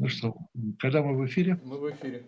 [0.00, 0.34] Ну что,
[0.78, 1.60] когда мы в эфире?
[1.62, 2.24] Мы в эфире.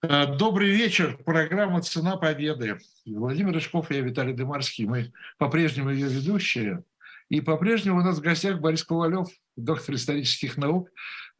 [0.00, 1.18] Э, добрый вечер.
[1.18, 2.78] Программа «Цена победы».
[3.04, 4.86] Владимир Рыжков и я, Виталий Дымарский.
[4.86, 6.82] Мы по-прежнему ее ведущие.
[7.28, 10.88] И по-прежнему у нас в гостях Борис Ковалев, доктор исторических наук,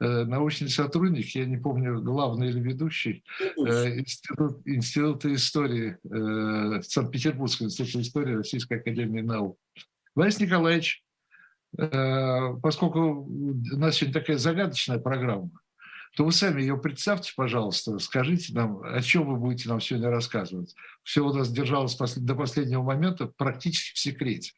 [0.00, 5.96] э, научный сотрудник, я не помню, главный или ведущий, э, институт, Института истории,
[6.82, 9.58] Санкт-Петербургского института истории Российской академии наук.
[10.14, 11.02] Борис Николаевич,
[11.76, 15.50] поскольку у нас сегодня такая загадочная программа,
[16.16, 20.74] то вы сами ее представьте, пожалуйста, скажите нам, о чем вы будете нам сегодня рассказывать.
[21.04, 24.52] Все у нас держалось до последнего момента практически в секрете.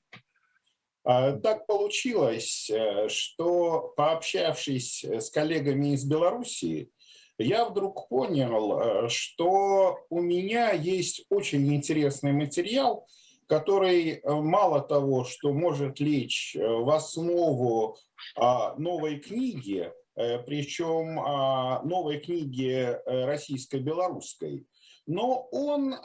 [1.04, 6.90] А, так получилось, э, что пообщавшись с коллегами из Белоруссии,
[7.38, 13.06] я вдруг понял, э, что у меня есть очень интересный материал–
[13.46, 17.96] который э, мало того, что может лечь э, в основу
[18.36, 24.66] а, новой книги, э, причем а, новой книги российско-белорусской,
[25.04, 25.96] но он,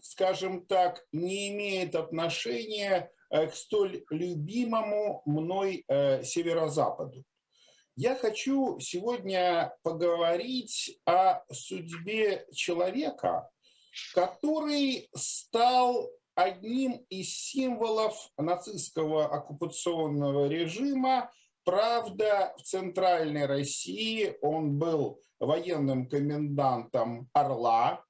[0.00, 7.24] скажем так, не имеет отношения к столь любимому мной северо-западу.
[7.96, 13.50] Я хочу сегодня поговорить о судьбе человека,
[14.14, 21.30] который стал одним из символов нацистского оккупационного режима.
[21.64, 28.04] Правда, в Центральной России он был военным комендантом Орла,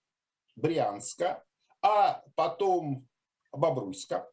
[0.56, 1.44] Брянска,
[1.82, 3.06] а потом
[3.52, 4.28] Бобруйска.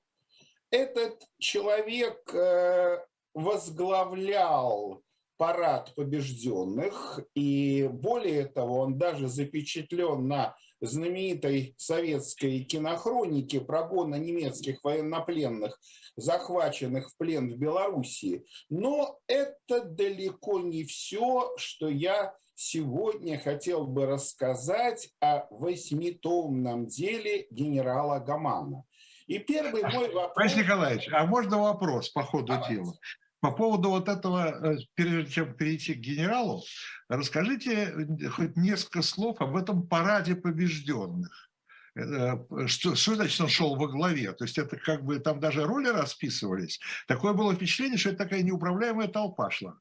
[0.71, 5.03] Этот человек э, возглавлял
[5.37, 15.79] парад побежденных, и более того, он даже запечатлен на знаменитой советской кинохронике прогона немецких военнопленных,
[16.15, 18.45] захваченных в плен в Белоруссии.
[18.69, 28.19] Но это далеко не все, что я сегодня хотел бы рассказать о восьмитомном деле генерала
[28.19, 28.83] Гамана.
[29.27, 30.35] И первый мой вопрос...
[30.35, 32.75] Борис Николаевич, а можно вопрос по ходу Давайте.
[32.75, 32.93] дела?
[33.41, 36.63] По поводу вот этого, э, прежде чем перейти к генералу,
[37.09, 41.49] расскажите э, хоть несколько слов об этом параде побежденных.
[41.95, 42.37] Э,
[42.67, 44.31] что, что значит он шел во главе?
[44.33, 46.79] То есть это как бы там даже роли расписывались.
[47.07, 49.75] Такое было впечатление, что это такая неуправляемая толпа шла.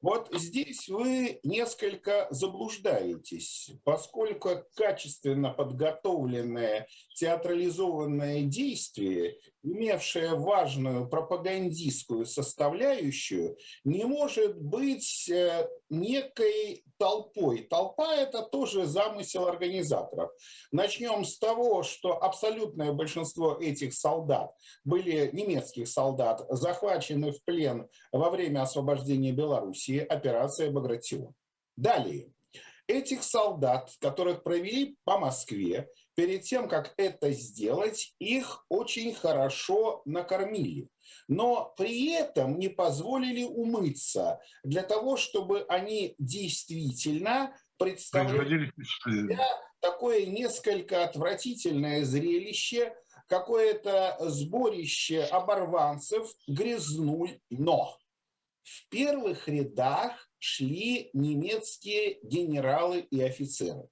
[0.00, 14.04] Вот здесь вы несколько заблуждаетесь, поскольку качественно подготовленное театрализованное действие, имевшее важную пропагандистскую составляющую, не
[14.04, 17.62] может быть э, некой толпой.
[17.62, 20.30] Толпа– это тоже замысел организаторов.
[20.70, 24.52] Начнем с того, что абсолютное большинство этих солдат
[24.84, 31.34] были немецких солдат, захвачены в плен во время освобождения Белоруссии, операция «Багратион».
[31.76, 32.32] Далее.
[32.86, 40.88] Этих солдат, которых провели по Москве, перед тем, как это сделать, их очень хорошо накормили.
[41.28, 48.72] Но при этом не позволили умыться для того, чтобы они действительно представляли
[49.80, 52.94] такое несколько отвратительное зрелище,
[53.26, 57.98] какое-то сборище оборванцев, грязнуль, но
[58.62, 63.88] в первых рядах шли немецкие генералы и офицеры.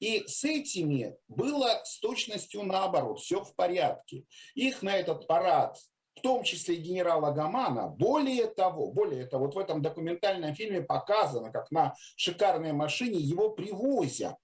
[0.00, 4.24] И с этими было с точностью наоборот, все в порядке.
[4.54, 5.76] Их на этот парад
[6.16, 7.88] в том числе генерала Гамана.
[7.88, 13.50] Более того, более того, вот в этом документальном фильме показано, как на шикарной машине его
[13.50, 14.36] привозят.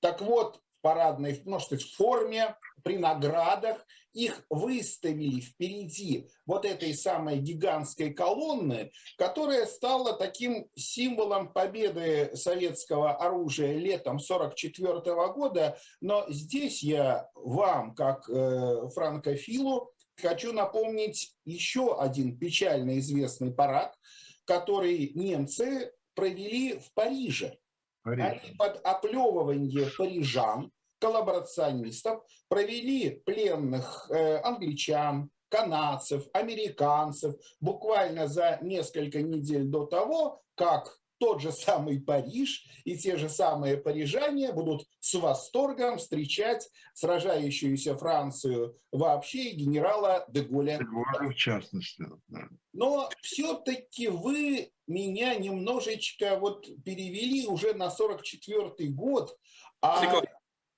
[0.00, 8.12] Так вот, парадной, может быть, форме, при наградах, их выставили впереди вот этой самой гигантской
[8.12, 15.78] колонны, которая стала таким символом победы советского оружия летом 1944 года.
[16.02, 19.90] Но здесь я вам, как э, франкофилу,
[20.20, 23.96] хочу напомнить еще один печально известный парад,
[24.44, 27.58] который немцы провели в Париже.
[28.04, 39.64] Они под оплевывание парижан коллаборационистов провели пленных э, англичан, канадцев, американцев буквально за несколько недель
[39.64, 45.96] до того, как тот же самый Париж и те же самые парижане будут с восторгом
[45.96, 50.76] встречать сражающуюся Францию вообще и генерала Деголя.
[50.76, 52.04] Деголя в частности.
[52.28, 52.48] Да.
[52.74, 59.34] Но все-таки вы меня немножечко вот перевели уже на 44 год.
[59.80, 60.20] А...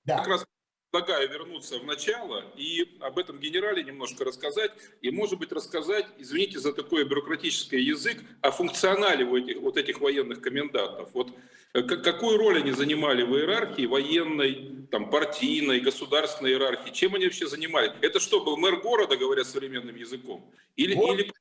[0.04, 0.19] Да.
[0.19, 0.46] Как раз
[0.90, 4.72] предлагаю вернуться в начало и об этом генерале немножко рассказать,
[5.02, 10.00] и, может быть, рассказать, извините за такой бюрократический язык, о функционале вот этих, вот этих
[10.00, 11.10] военных комендантов.
[11.12, 11.32] Вот
[11.74, 16.90] э, какую роль они занимали в иерархии военной, там, партийной, государственной иерархии?
[16.90, 17.92] Чем они вообще занимались?
[18.00, 20.50] Это что, был мэр города, говоря современным языком?
[20.76, 21.18] Или, вот.
[21.18, 21.32] или,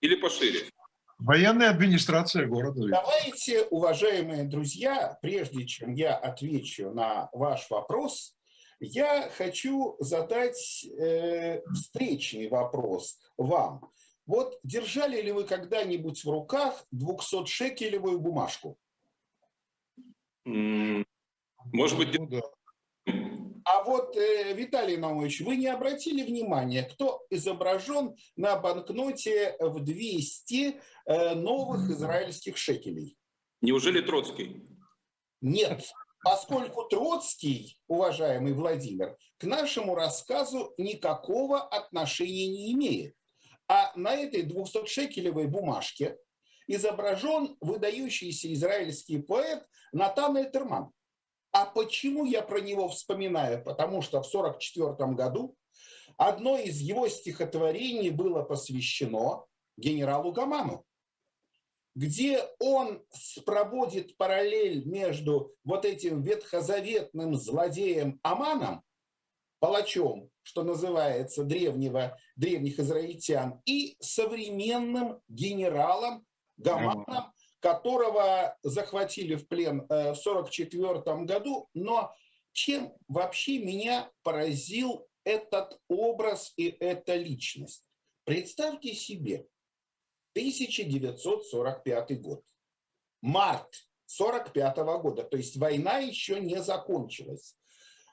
[0.00, 0.60] или пошире?
[1.18, 2.80] Военная администрация города.
[2.88, 8.34] Давайте, уважаемые друзья, прежде чем я отвечу на ваш вопрос,
[8.82, 13.92] я хочу задать э, встречный вопрос вам.
[14.26, 18.76] Вот держали ли вы когда-нибудь в руках 200-шекелевую бумажку?
[20.44, 22.42] Может быть, ну, да.
[23.64, 30.80] А вот, э, Виталий Наумович, вы не обратили внимания, кто изображен на банкноте в 200
[31.06, 33.16] э, новых израильских шекелей?
[33.60, 34.66] Неужели Троцкий?
[35.40, 35.92] Нет,
[36.22, 43.14] поскольку Троцкий, уважаемый Владимир, к нашему рассказу никакого отношения не имеет.
[43.68, 46.18] А на этой 200-шекелевой бумажке
[46.66, 50.90] изображен выдающийся израильский поэт Натан Этерман.
[51.52, 53.62] А почему я про него вспоминаю?
[53.62, 55.56] Потому что в 1944 году
[56.16, 59.44] одно из его стихотворений было посвящено
[59.76, 60.86] генералу Гаману
[61.94, 63.04] где он
[63.44, 68.82] проводит параллель между вот этим ветхозаветным злодеем Аманом,
[69.58, 80.14] палачом, что называется, древнего, древних израильтян, и современным генералом Гаманом, которого захватили в плен э,
[80.14, 81.68] в 1944 году.
[81.74, 82.12] Но
[82.52, 87.84] чем вообще меня поразил этот образ и эта личность?
[88.24, 89.46] Представьте себе,
[90.34, 92.44] 1945 год.
[93.20, 97.56] Март 45 года, то есть война еще не закончилась.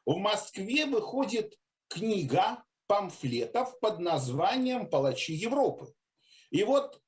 [0.05, 1.57] В Москве выходит
[1.87, 5.93] книга памфлетов под названием «Палачи Европы».
[6.51, 7.01] И вот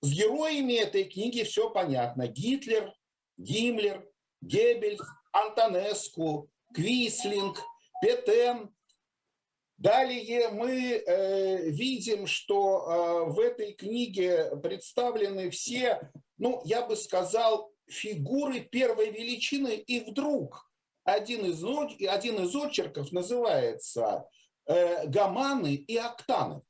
[0.00, 2.26] с героями этой книги все понятно.
[2.26, 2.92] Гитлер,
[3.36, 4.08] Гиммлер,
[4.40, 5.00] Геббельс,
[5.32, 7.58] Антонеску, Квислинг,
[8.02, 8.74] Петен,
[9.78, 17.72] Далее мы э, видим, что э, в этой книге представлены все, ну, я бы сказал,
[17.88, 20.68] фигуры первой величины, и вдруг
[21.04, 24.28] один из, один из очерков называется
[24.66, 26.60] э, «Гаманы и октаны».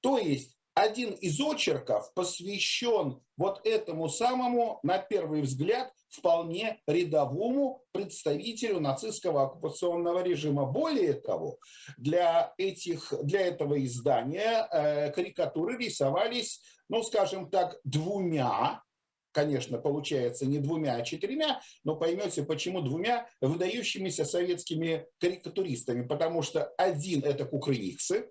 [0.00, 8.80] То есть один из очерков посвящен вот этому самому, на первый взгляд, вполне рядовому представителю
[8.80, 10.64] нацистского оккупационного режима.
[10.66, 11.58] Более того,
[11.96, 18.82] для, этих, для этого издания э, карикатуры рисовались, ну, скажем так, двумя
[19.32, 26.66] конечно, получается не двумя, а четырьмя, но поймете, почему двумя выдающимися советскими карикатуристами, потому что
[26.76, 28.30] один это кукрыниксы,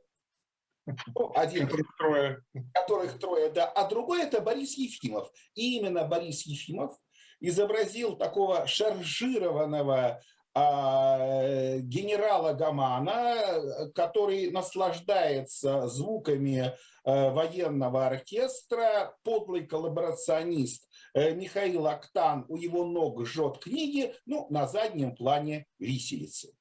[1.35, 2.43] один, которых трое.
[2.73, 5.31] которых трое, да, а другой это Борис Ефимов.
[5.55, 6.97] И именно Борис Ефимов
[7.39, 10.21] изобразил такого шаржированного
[10.53, 22.57] а, генерала Гамана, который наслаждается звуками а, военного оркестра, подлый коллаборационист э, Михаил Актан у
[22.57, 26.53] его ног жжет книги, ну, на заднем плане виселицы.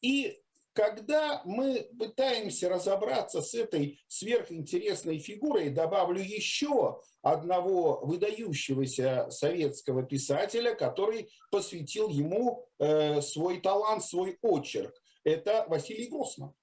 [0.00, 10.74] И когда мы пытаемся разобраться с этой сверхинтересной фигурой, добавлю еще одного выдающегося советского писателя,
[10.74, 14.94] который посвятил ему э, свой талант, свой очерк.
[15.24, 16.54] Это Василий Гроссман.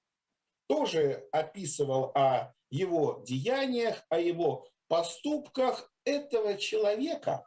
[0.66, 7.46] Тоже описывал о его деяниях, о его поступках этого человека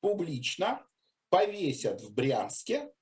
[0.00, 0.84] публично
[1.28, 2.92] повесят в Брянске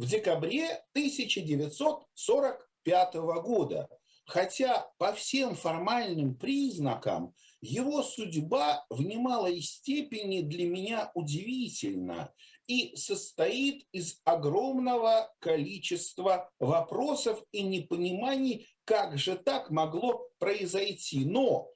[0.00, 3.88] в декабре 1945 года.
[4.24, 12.32] Хотя по всем формальным признакам его судьба в немалой степени для меня удивительна
[12.66, 21.26] и состоит из огромного количества вопросов и непониманий, как же так могло произойти.
[21.26, 21.68] Но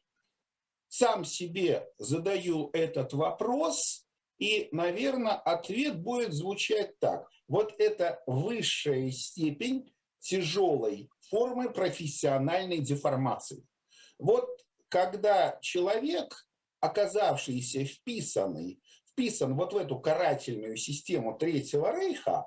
[0.89, 4.04] сам себе задаю этот вопрос–
[4.45, 7.27] и, наверное, ответ будет звучать так.
[7.49, 13.67] Вот это высшая степень тяжелой формы профессиональной деформации.
[14.19, 14.47] Вот
[14.91, 16.47] когда человек,
[16.81, 22.45] оказавшийся вписанный, вписан вот в эту карательную систему Третьего Рейха,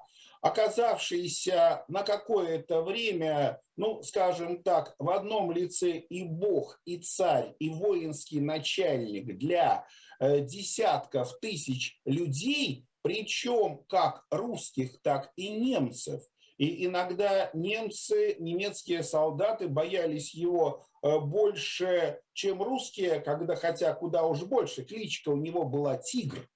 [0.47, 7.69] оказавшийся на какое-то время, ну, скажем так, в одном лице и бог, и царь, и
[7.69, 9.85] воинский начальник для
[10.19, 16.23] э, десятков тысяч людей, причем как русских, так и немцев,
[16.57, 24.43] И иногда немцы, немецкие солдаты боялись его э, больше, чем русские, когда, хотя куда уж
[24.43, 26.49] больше, кличка у него была «Тигр».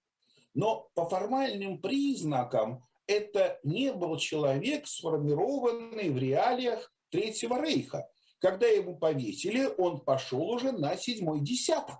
[0.53, 8.07] Но по формальным признакам это не был человек, сформированный в реалиях Третьего Рейха.
[8.39, 11.99] Когда его повесили, он пошел уже на седьмой десяток.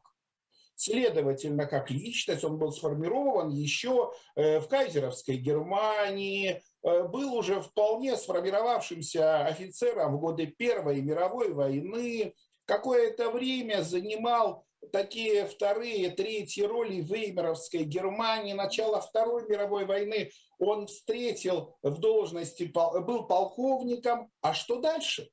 [0.76, 8.18] Следовательно, как личность он был сформирован еще э, в кайзеровской Германии, э, был уже вполне
[8.18, 12.34] сформировавшимся офицером в годы Первой мировой войны,
[12.66, 21.78] какое-то время занимал такие вторые, третьи роли Веймеровской Германии, начало Второй мировой войны он встретил
[21.82, 24.30] в должности, был полковником.
[24.42, 25.30] А что дальше?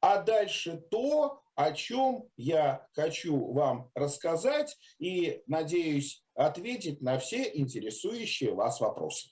[0.00, 8.52] А дальше то, о чем я хочу вам рассказать и, надеюсь, ответить на все интересующие
[8.52, 9.30] вас вопросы.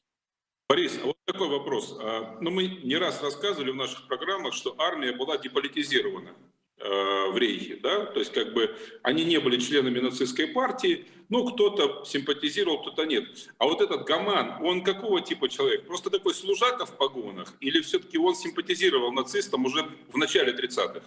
[0.68, 1.96] Борис, а вот такой вопрос.
[2.00, 6.34] А, ну, мы не раз рассказывали в наших программах, что армия была деполитизирована.
[6.78, 11.46] Э, в Рейхе, да, то есть как бы они не были членами нацистской партии, ну
[11.46, 13.24] кто-то симпатизировал, кто-то нет.
[13.56, 15.86] А вот этот Гаман, он какого типа человек?
[15.86, 21.00] Просто такой служака в погонах или все-таки он симпатизировал нацистам уже в начале 30-х?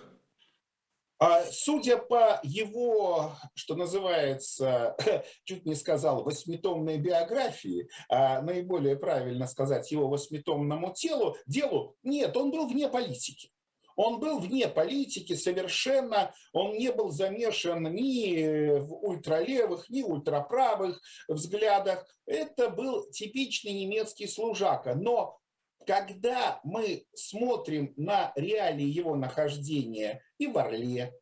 [1.20, 4.98] А судя по его, что называется,
[5.44, 12.50] чуть не сказал, восьмитомной биографии, а наиболее правильно сказать, его восьмитомному телу, делу, нет, он
[12.50, 13.52] был вне политики.
[14.00, 22.08] Он был вне политики совершенно, он не был замешан ни в ультралевых, ни ультраправых взглядах.
[22.26, 24.96] Это был типичный немецкий служака.
[24.96, 25.38] Но
[25.86, 31.14] когда мы смотрим на реалии его нахождения и в Орле,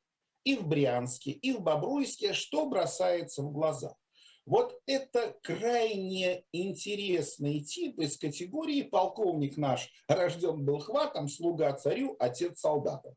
[0.44, 3.96] и в Брянске, и в Бобруйске, что бросается в глаза?
[4.48, 12.62] Вот это крайне интересный тип из категории полковник наш рожден был хватом, слуга царю, отец
[12.62, 13.14] солдата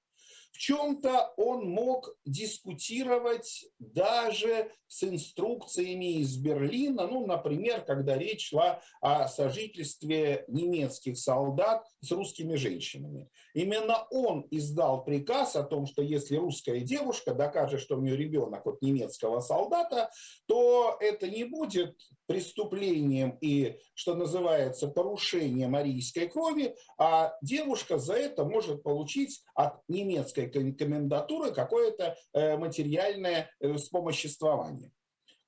[0.52, 8.82] в чем-то он мог дискутировать даже с инструкциями из Берлина, ну, например, когда речь шла
[9.00, 13.30] о сожительстве немецких солдат с русскими женщинами.
[13.54, 18.66] Именно он издал приказ о том, что если русская девушка докажет, что у нее ребенок
[18.66, 20.10] от немецкого солдата,
[20.46, 28.44] то это не будет преступлением и, что называется, порушением арийской крови, а девушка за это
[28.44, 34.92] может получить от немецкой комендатуры какое-то э, материальное э, вспомоществование.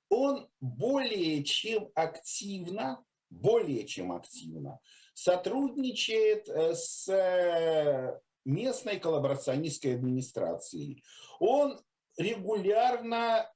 [0.09, 4.81] Он более чем активно, более чем активно
[5.15, 11.05] сотрудничает э, с местной коллаборационистской администрацией.
[11.39, 11.81] Он
[12.17, 13.49] регулярно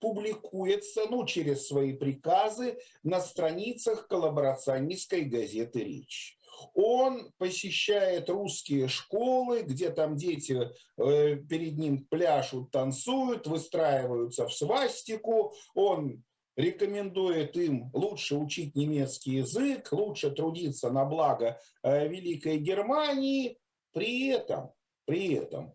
[0.00, 6.37] публикуется, ну, через свои приказы на страницах коллаборационистской газеты «Речь».
[6.74, 15.54] Он посещает русские школы, где там дети э, перед ним пляшут, танцуют, выстраиваются в свастику.
[15.74, 16.22] Он
[16.56, 23.58] рекомендует им лучше учить немецкий язык, лучше трудиться на благо э, Великой Германии.
[23.92, 24.72] При этом,
[25.04, 25.74] при этом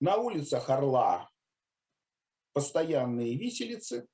[0.00, 1.28] на улицах Орла
[2.52, 4.06] постоянные виселицы,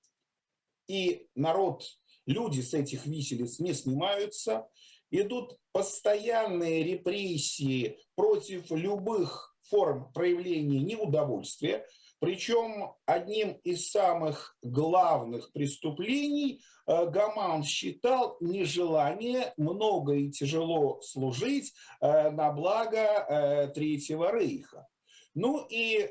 [0.87, 1.85] и народ,
[2.27, 4.69] люди с этих виселиц не снимаются,
[5.11, 11.85] идут постоянные репрессии против любых форм проявления неудовольствия,
[12.21, 22.31] причем одним из самых главных преступлений э, Гаман считал нежелание много и тяжело служить э,
[22.31, 24.87] на благо э, Третьего Рейха.
[25.35, 26.09] Ну и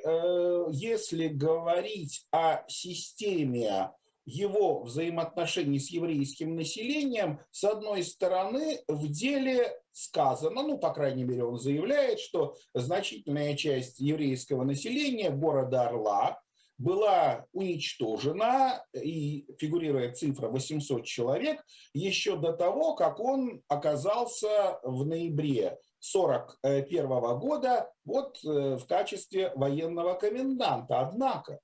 [0.72, 3.92] если говорить о системе
[4.27, 11.46] его взаимоотношений с еврейским населением, с одной стороны, в деле сказано, ну, по крайней мере,
[11.46, 16.41] он заявляет, что значительная часть еврейского населения города Орла
[16.77, 25.79] была уничтожена, и фигурирует цифра 800 человек, еще до того, как он оказался в ноябре
[26.13, 31.00] 1941 года вот э, в качестве военного коменданта.
[31.00, 31.60] Однако,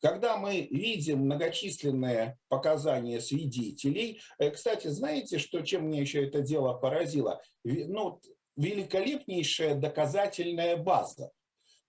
[0.00, 6.74] когда мы видим многочисленные показания свидетелей, э, кстати, знаете, что, чем мне еще это дело
[6.74, 7.40] поразило?
[7.64, 8.20] Ну,
[8.56, 11.30] великолепнейшая доказательная база.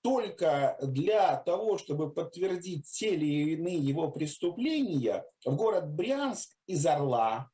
[0.01, 7.49] Только для того, чтобы подтвердить те или иные его преступления, в город Брянск из Орла,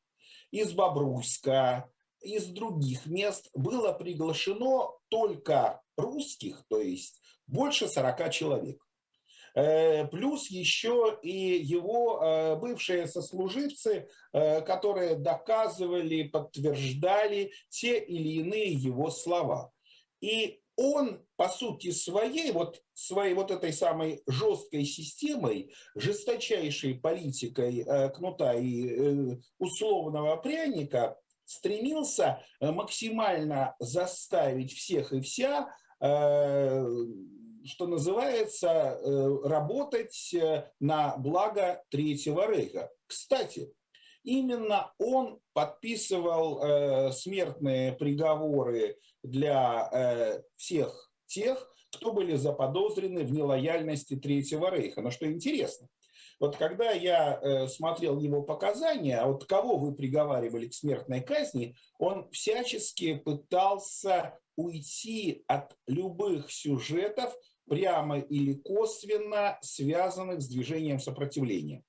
[0.51, 1.89] из Бобруйска,
[2.21, 8.83] из других мест было приглашено только русских, то есть больше 40 человек.
[9.53, 19.71] Плюс еще и его бывшие сослуживцы, которые доказывали, подтверждали те или иные его слова.
[20.21, 28.53] И он, по сути своей, вот своей вот этой самой жесткой системой, жесточайшей политикой кнута
[28.53, 35.69] и условного пряника, стремился максимально заставить всех и вся
[37.65, 42.89] что называется, э, работать э, на благо Третьего Рейха.
[43.07, 43.73] Кстати,
[44.23, 54.69] именно он подписывал э, смертные приговоры для всех тех, кто были заподозрены в нелояльности Третьего
[54.69, 55.01] Рейха.
[55.01, 55.87] Но что интересно,
[56.39, 62.29] вот когда я смотрел его показания, а вот кого вы приговаривали к смертной казни, он
[62.31, 67.33] всячески пытался уйти от любых сюжетов,
[67.67, 71.83] прямо или косвенно связанных с движением сопротивления.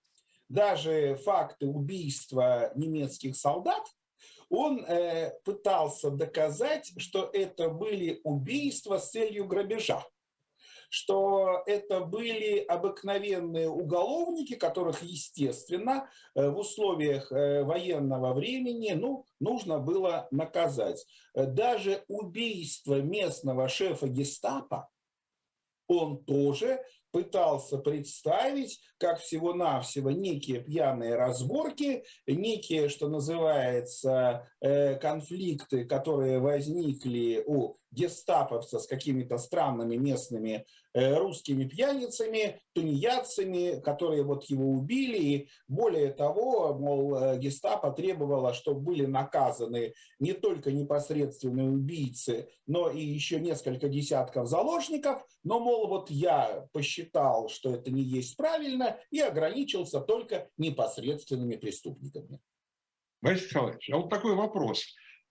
[0.49, 3.85] Даже факты убийства немецких солдат
[4.51, 10.05] он э, пытался доказать, что это были убийства с целью грабежа,
[10.91, 19.79] что это были обыкновенные уголовники, которых, естественно, э, в условиях э, военного времени ну, нужно
[19.79, 21.05] было наказать.
[21.35, 24.89] Даже убийство местного шефа гестапо
[25.87, 26.81] он тоже
[27.15, 37.77] пытался представить как всего-навсего некие пьяные разборки, некие, что называется, э, конфликты, которые возникли у
[37.93, 45.19] гестаповца с какими-то странными местными русскими пьяницами, тунеядцами, которые вот его убили.
[45.19, 52.91] И более того, мол, э, гестапо требовало, чтобы были наказаны не только непосредственные убийцы, но
[52.91, 55.25] и еще несколько десятков заложников.
[55.43, 62.41] Но, мол, вот я посчитал, что это не есть правильно, и ограничился только непосредственными преступниками.
[63.21, 64.85] Борис Николаевич, а вот такой вопрос.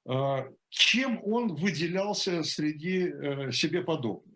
[0.06, 4.33] А, чем он выделялся среди э, себе подобных?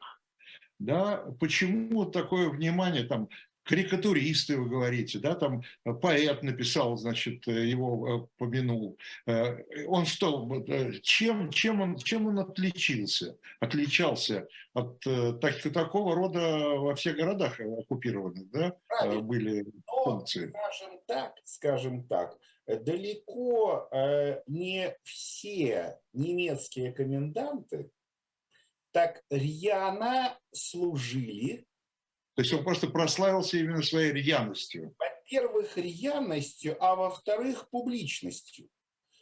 [0.80, 3.30] Да, почему такое внимание там
[3.68, 5.62] карикатуристы, вы говорите, да, там
[6.02, 8.98] поэт написал, значит, его э, помянул.
[9.26, 10.64] Э, он что,
[11.04, 13.38] чем, чем, он, чем он отличился?
[13.60, 15.00] Отличался от
[15.42, 16.40] так, такого рода
[16.78, 19.22] во всех городах оккупированных, да, Правильно.
[19.22, 20.46] были функции?
[20.46, 22.38] Но, скажем так, скажем так,
[22.68, 27.90] далеко э, не все немецкие коменданты
[28.98, 31.68] так рьяно служили.
[32.34, 34.96] То есть он просто прославился именно своей рьяностью.
[34.98, 38.68] Во-первых, рьяностью, а во-вторых, публичностью.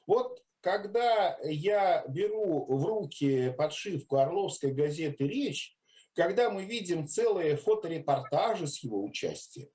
[0.08, 5.76] Вот когда я беру в руки подшивку Орловской газеты «Речь»,
[6.14, 9.68] когда мы видим целые фоторепортажи с его участием,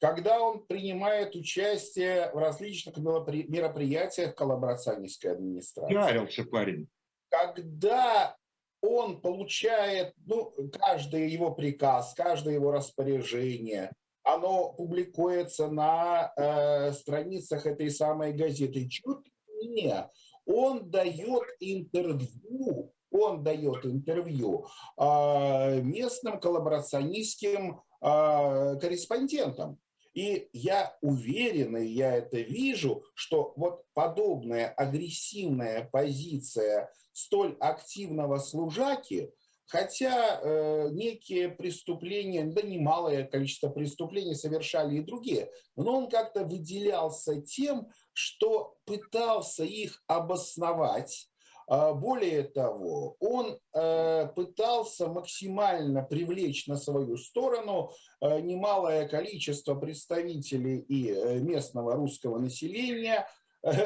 [0.00, 5.94] когда он принимает участие в различных мероприятиях коллаборационистской администрации.
[5.94, 6.88] Ярился парень.
[7.28, 8.36] Когда
[8.84, 13.90] он получает, ну, каждый его приказ, каждое его распоряжение,
[14.22, 18.88] оно публикуется на э, страницах этой самой газеты.
[18.88, 19.26] Чуть
[19.62, 20.08] не,
[20.44, 24.66] он дает интервью, он дает интервью
[24.98, 29.78] э, местным коллаборационистским э, корреспондентам.
[30.14, 39.32] И я уверен, и я это вижу, что вот подобная агрессивная позиция столь активного служаки,
[39.66, 47.40] хотя э, некие преступления, да немалое количество преступлений совершали и другие, но он как-то выделялся
[47.40, 51.28] тем, что пытался их обосновать,
[51.66, 61.10] более того, он э, пытался максимально привлечь на свою сторону э, немалое количество представителей и
[61.10, 63.26] э, местного русского населения.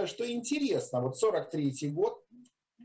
[0.06, 2.20] Что интересно, вот 43 год,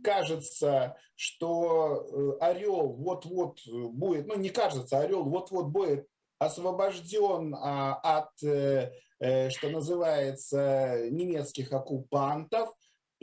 [0.03, 9.69] кажется, что Орел вот-вот будет, ну не кажется, Орел вот-вот будет освобожден а, от, что
[9.69, 12.69] называется, немецких оккупантов,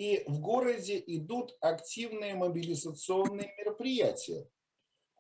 [0.01, 4.49] и в городе идут активные мобилизационные мероприятия.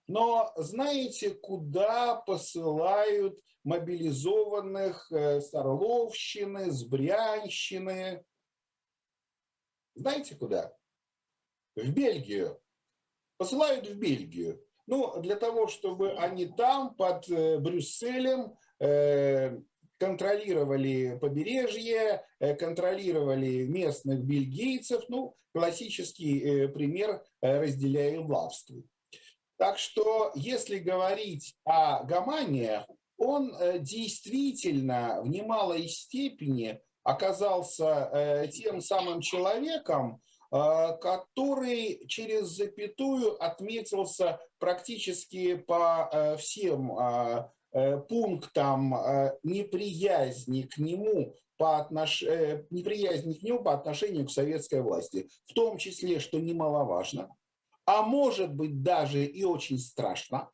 [0.07, 8.25] Но знаете, куда посылают мобилизованных э, с Орловщины, с Брянщины?
[9.95, 10.75] Знаете куда?
[11.77, 12.59] В Бельгию.
[13.37, 14.65] Посылают в Бельгию.
[14.87, 19.61] Ну, для того, чтобы они там, под э, Брюсселем, э,
[20.01, 25.05] контролировали побережье, э, контролировали местных бельгийцев.
[25.09, 28.85] Ну, классический э, пример э, «разделяй и властвуй».
[29.59, 32.81] Так что, если говорить о Гамании,
[33.19, 46.39] он действительно в немалой степени оказался тем самым человеком, который через запятую отметился практически по
[46.39, 46.97] всем
[48.09, 48.95] пунктам
[49.43, 52.23] неприязни к нему по отнош...
[52.71, 57.35] неприязни к нему по отношению к советской власти, в том числе, что немаловажно,
[57.85, 60.51] а может быть даже и очень страшно,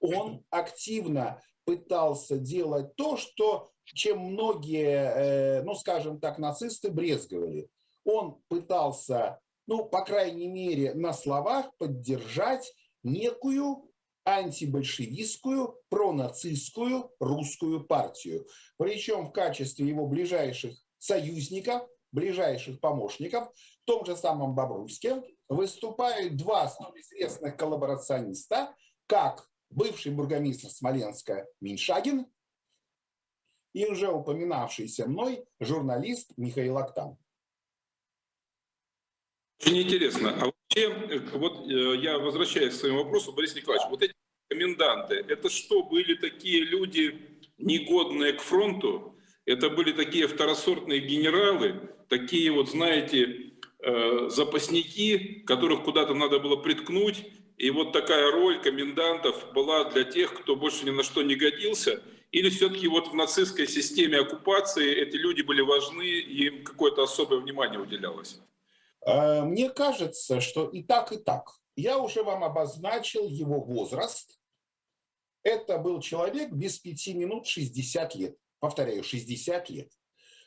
[0.00, 7.68] он активно пытался делать то, что, чем многие, ну скажем так, нацисты брезговали–
[8.04, 13.90] он пытался, ну, по крайней мере, на словах поддержать некую
[14.24, 18.46] антибольшевистскую, пронацистскую русскую партию.
[18.76, 21.82] Причем в качестве его ближайших союзников,
[22.12, 23.48] ближайших помощников,
[23.82, 28.74] в том же самом Бобруйске, выступают два столь известных коллаборациониста,
[29.06, 32.26] как бывший бургомистр Смоленска Миншагин
[33.72, 37.16] и уже упоминавшийся мной журналист Михаил Актан.
[39.60, 40.36] Очень интересно.
[40.42, 44.14] А вообще, вот э, я возвращаюсь к своему вопросу, Борис Николаевич, вот эти
[44.48, 49.16] коменданты, это что, были такие люди, негодные к фронту?
[49.44, 57.24] Это были такие второсортные генералы, такие вот, знаете, э, запасники, которых куда-то надо было приткнуть,
[57.56, 62.02] и вот такая роль комендантов была для тех, кто больше ни на что не годился,
[62.30, 67.40] или все-таки вот в нацистской системе оккупации эти люди были важны, и им какое-то особое
[67.40, 68.40] внимание уделялось?
[69.06, 71.50] Э, мне кажется, что и так, и так.
[71.76, 74.38] Я уже вам обозначил его возраст.
[75.42, 78.36] Это был человек без пяти минут 60 лет.
[78.60, 79.90] Повторяю, 60 лет.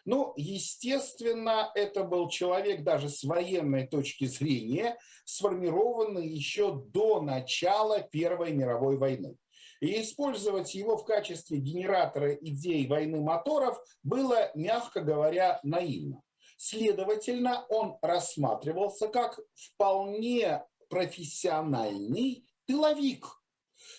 [0.05, 8.53] Ну, естественно, это был человек даже с военной точки зрения, сформированный еще до начала Первой
[8.53, 9.35] мировой войны.
[9.81, 16.21] И использовать его в качестве генератора идей войны моторов было, мягко говоря, наивно.
[16.57, 23.25] Следовательно, он рассматривался как вполне профессиональный тыловик.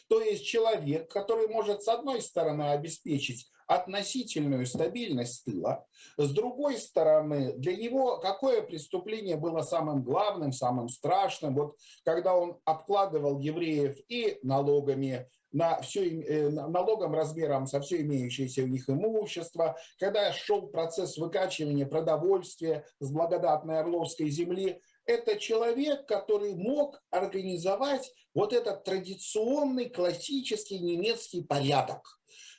[0.08, 5.84] То есть человек, который может, с одной стороны, обеспечить относительную стабильность тыла.
[6.16, 11.54] С другой стороны, для него какое преступление было самым главным, самым страшным?
[11.54, 18.64] Вот когда он обкладывал евреев и налогами, на все, э, налогом размером со все имеющееся
[18.64, 26.54] у них имущество, когда шел процесс выкачивания продовольствия с благодатной Орловской земли, это человек, который
[26.54, 32.15] мог организовать вот этот традиционный классический немецкий порядок.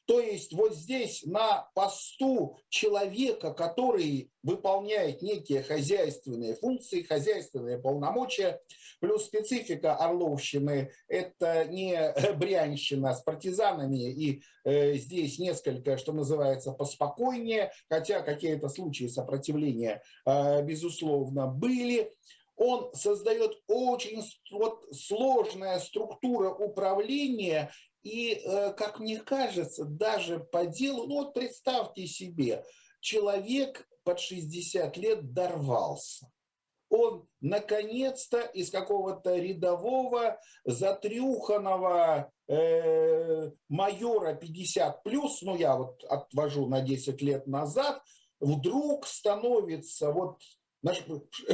[0.08, 8.62] То есть вот здесь на посту человека, который выполняет некие хозяйственные функции, хозяйственные полномочия,
[9.02, 17.74] плюс специфика Орловщины– это не брянщина с партизанами, и э, здесь несколько, что называется, поспокойнее,
[17.90, 22.14] хотя какие-то случаи сопротивления, э, безусловно, были.
[22.56, 27.72] Он создает очень вот, сложная структура управления
[28.08, 32.64] и, э, как мне кажется, даже по делу, ну вот представьте себе,
[33.02, 36.32] человек под 60 лет дорвался.
[36.90, 46.80] Он наконец-то из какого-то рядового затрюханного э, майора 50 плюс, ну я вот отвожу на
[46.80, 48.02] 10 лет назад,
[48.40, 50.40] вдруг становится вот
[50.82, 51.04] наш,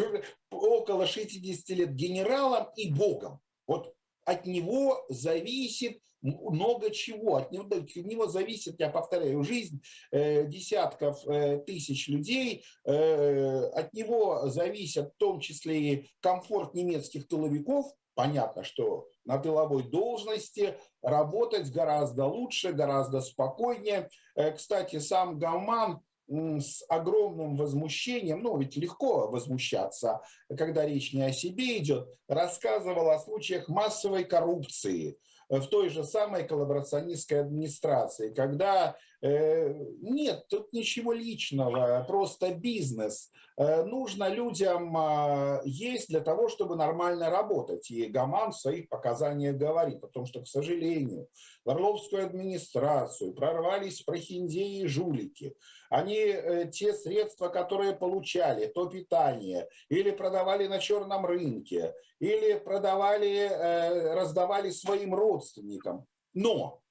[0.51, 3.39] около 60 лет генералом и богом.
[3.65, 7.35] Вот от него зависит много чего.
[7.35, 9.81] От него, от него зависит, я повторяю, жизнь
[10.11, 12.63] э, десятков э, тысяч людей.
[12.85, 17.85] Э, от него зависит в том числе и комфорт немецких тыловиков.
[18.15, 24.07] Понятно, что на тыловой должности работать гораздо лучше, гораздо спокойнее.
[24.55, 30.21] Кстати, сам Гаман с огромным возмущением, ну ведь легко возмущаться,
[30.55, 35.17] когда речь не о себе идет, рассказывал о случаях массовой коррупции–
[35.49, 43.31] в той же самой коллаборационистской администрации, когда нет, тут ничего личного, просто бизнес.
[43.55, 47.89] Э, нужно людям э, есть для того, чтобы нормально работать.
[47.91, 51.27] И Гаман в своих показаниях говорит о том, что, к сожалению,
[51.63, 55.55] в Орловскую администрацию прорвались прохиндеи и жулики.
[55.89, 63.49] Они э, те средства, которые получали, то питание, или продавали на черном рынке, или продавали,
[63.49, 66.07] э, раздавали своим родственникам.
[66.33, 66.82] Но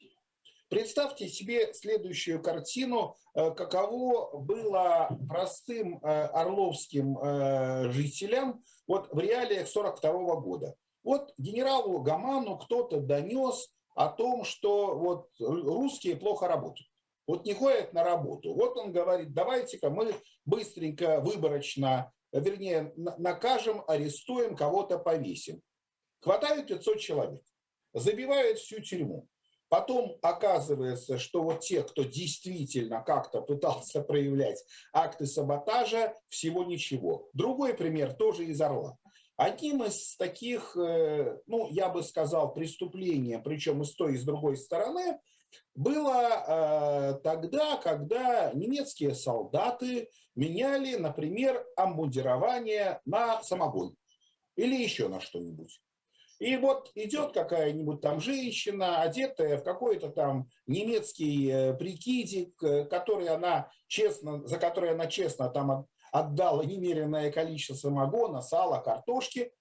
[0.72, 7.18] Представьте себе следующую картину, э, каково было простым орловским
[7.92, 10.74] жителям вот в реалиях 42 года.
[11.04, 16.88] Вот генералу Гаману кто-то донес о том, что вот русские плохо работают.
[17.26, 18.54] Вот не ходят на работу.
[18.54, 20.14] Вот он говорит, давайте-ка мы
[20.46, 25.60] быстренько, выборочно, вернее, накажем, арестуем, кого-то повесим.
[26.20, 27.42] Хватает 500 человек,
[27.92, 29.28] забивают всю тюрьму.
[29.72, 37.30] Потом оказывается, что вот те, кто действительно как-то пытался проявлять акты саботажа, всего ничего.
[37.32, 38.98] Другой пример тоже из Орла.
[39.38, 44.24] Одним из таких, э, ну, я бы сказал, преступления, причем и с той, и с
[44.24, 45.18] другой стороны,
[45.74, 53.96] было э, тогда, когда немецкие солдаты меняли, например, обмундирование на самогон
[54.54, 55.80] или еще на что-нибудь.
[56.42, 63.28] И вот идет какая-нибудь там женщина, одетая в какой-то там немецкий э, прикидик, э, который
[63.28, 69.52] она честно, за который она честно там отдала немеренное количество самогона, сала, картошки.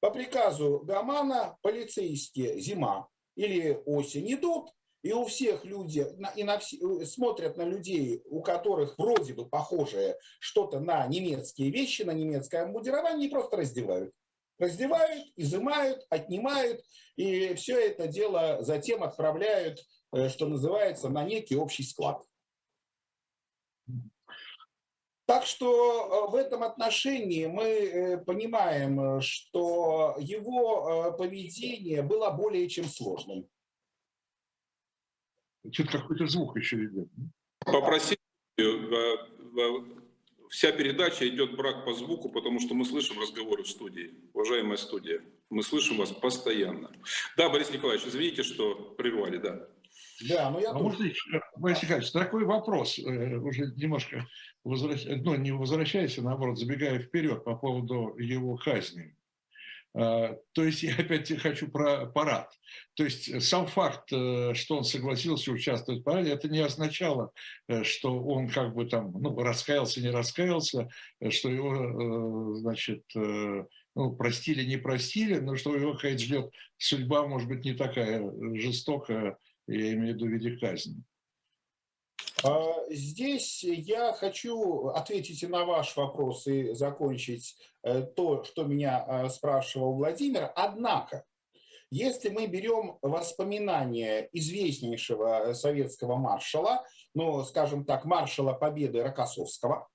[0.00, 4.70] По приказу Гамана полицейские зима или осень идут,
[5.02, 10.16] и у всех люди и на, э, смотрят на людей, у которых вроде бы похожее
[10.40, 14.12] что-то на немецкие вещи, на немецкое обмундирование, и просто раздевают
[14.60, 16.84] раздевают, изымают, отнимают,
[17.16, 19.80] и все это дело затем отправляют,
[20.12, 22.24] э, что называется, на некий общий склад.
[25.26, 32.84] Так что э, в этом отношении мы э, понимаем, что его поведение было более чем
[32.84, 33.48] сложным.
[35.70, 37.08] Что-то какой-то звук еще идет.
[37.60, 38.18] Попросить
[40.50, 44.14] вся передача идет брак по звуку, потому что мы слышим разговоры в студии.
[44.34, 46.90] Уважаемая студия, мы слышим вас постоянно.
[47.36, 49.68] Да, Борис Николаевич, извините, что прервали, да.
[50.28, 50.84] Да, но я а тоже...
[50.84, 54.26] Может, Борис Николаевич, такой вопрос, э, уже немножко
[54.64, 55.04] возвращ...
[55.06, 59.16] ну, не возвращаясь, а наоборот, забегая вперед по поводу его казни.
[59.94, 62.50] А, то есть я опять хочу про парад.
[62.94, 67.32] То есть сам факт, э, что он согласился участвовать в параде, это не означало,
[67.68, 70.88] э, что он как бы там ну, раскаялся, не раскаялся,
[71.20, 77.48] э, что его, значит, ну, простили, не простили, но что его какая-то ждет судьба, может
[77.48, 78.22] быть, не такая
[78.54, 81.02] жестокая, я имею в виду в виде казни.
[82.42, 89.04] А, здесь я хочу ответить и на ваш вопрос и закончить э, то, что меня
[89.06, 90.50] э, спрашивал Владимир.
[90.56, 91.24] Однако,
[91.90, 99.88] если мы берем воспоминания известнейшего советского маршала, ну, скажем так, маршала Победы Рокоссовского,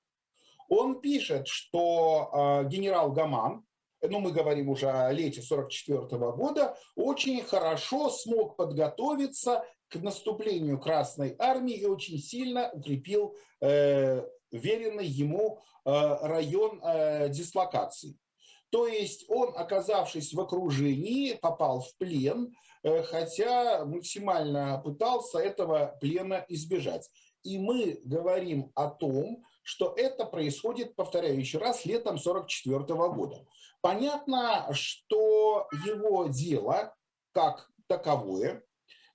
[0.69, 2.29] он пишет, что
[2.63, 3.65] э, генерал Гаман,
[4.01, 9.63] ну, мы говорим уже о лете 1944 года, очень хорошо смог подготовиться
[9.95, 15.89] к наступлению Красной Армии и очень сильно укрепил э, веренный ему э,
[16.21, 18.17] район э, дислокации.
[18.71, 22.53] То есть он, оказавшись в окружении, попал в плен,
[22.83, 27.09] э, хотя максимально пытался этого плена избежать.
[27.43, 33.45] И мы говорим о том, что это происходит, повторяю еще раз, летом 1944 года.
[33.81, 36.93] Понятно, что его дело
[37.31, 38.64] как таковое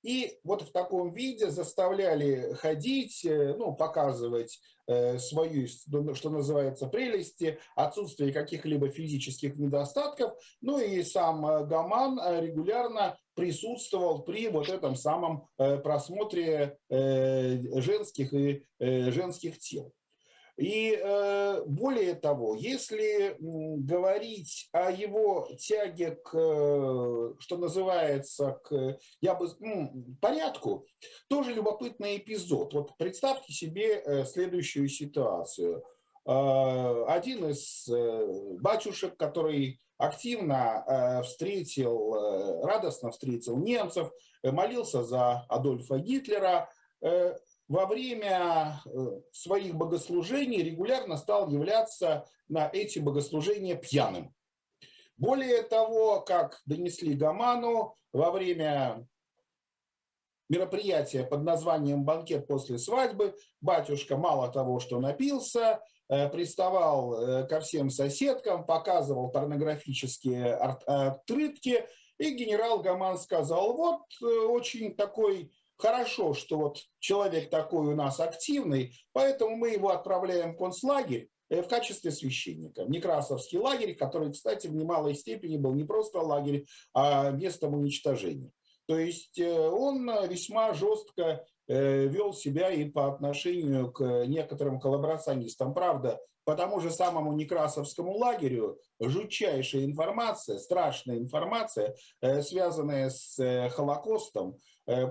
[0.04, 7.58] И вот в таком виде заставляли ходить, э, ну, показывать э, свою, что называется, прелести,
[7.74, 10.34] отсутствие каких-либо физических недостатков.
[10.60, 19.58] Ну и сам э, Гаман регулярно присутствовал при вот этом самом просмотре женских и женских
[19.58, 19.92] тел.
[20.56, 26.30] И э, более того, если говорить о его тяге к,
[27.40, 30.86] что называется, к я бы, ну, порядку,
[31.28, 32.72] тоже любопытный эпизод.
[32.72, 35.84] Вот представьте себе э, следующую ситуацию.
[36.24, 37.88] Э, один из
[38.60, 44.10] батюшек, который активно встретил, радостно встретил немцев,
[44.42, 46.68] молился за Адольфа Гитлера,
[47.68, 54.34] во время э, своих богослужений регулярно стал являться на эти богослужения пьяным.
[55.16, 59.08] Более того, как донесли Гаману, во время
[60.48, 67.60] мероприятия под названием «Банкет после свадьбы» батюшка мало того, что напился, э, приставал э, ко
[67.60, 71.86] всем соседкам, показывал порнографические открытки,
[72.18, 75.50] и генерал Гаман сказал, вот очень такой
[75.84, 81.60] Хорошо, что вот человек такой у нас активный, поэтому мы его отправляем в концлагерь э,
[81.60, 82.84] в качестве священника.
[82.84, 88.50] Некрасовский лагерь, который, кстати, в немалой степени был не просто лагерь, а местом уничтожения.
[88.86, 95.74] То есть э, он весьма жестко э, вел себя и по отношению к некоторым коллаборационистам.
[95.74, 101.94] Правда, по тому же самому Некрасовскому лагерю жутчайшая информация, страшная информация,
[102.42, 104.58] связанная с Холокостом,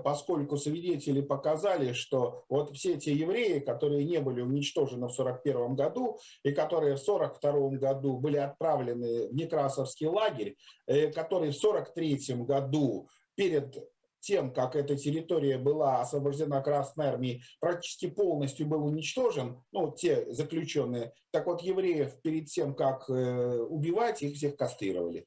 [0.04, 6.18] поскольку свидетели показали, что вот все те евреи, которые не были уничтожены в 1941 году
[6.42, 10.56] и которые в 1942 году были отправлены в Некрасовский лагерь,
[10.86, 13.76] э, который в 1943 году перед
[14.20, 21.12] тем, как эта территория была освобождена Красной Армией, практически полностью был уничтожен, ну, те заключенные,
[21.30, 25.26] так вот евреев перед тем, как э, убивать, их всех кастрировали.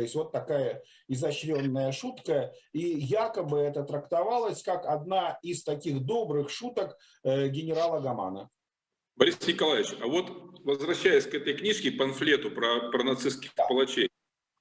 [0.00, 2.54] То есть вот такая изощренная шутка.
[2.72, 8.48] И якобы это трактовалось как одна из таких добрых шуток э, генерала Гамана.
[9.16, 10.30] Борис Николаевич, а вот
[10.64, 13.66] возвращаясь к этой книжке, памфлету про, про нацистских да.
[13.66, 14.08] палачей,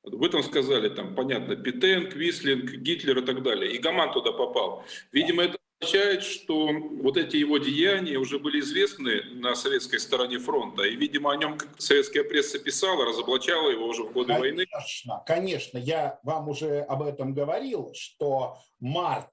[0.03, 3.71] в этом сказали, там, понятно, Питен, Квислинг, Гитлер и так далее.
[3.71, 4.83] И Гаман туда попал.
[5.13, 6.69] Видимо, это означает, что
[7.01, 11.57] вот эти его деяния уже были известны на советской стороне фронта, и, видимо, о нем
[11.77, 14.65] советская пресса писала, разоблачала его уже в годы конечно, войны.
[14.65, 19.31] Конечно, конечно, я вам уже об этом говорил, что март